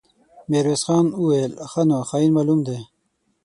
[0.49, 2.79] ميرويس خان وويل: ښه نو، خاين معلوم دی.